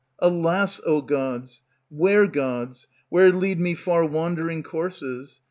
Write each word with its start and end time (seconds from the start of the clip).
alas! 0.17 0.81
O 0.83 0.99
gods! 1.03 1.61
Where, 1.89 2.25
gods! 2.25 2.87
where 3.09 3.31
lead 3.31 3.59
me 3.59 3.75
far 3.75 4.03
wandering 4.03 4.63
courses? 4.63 5.39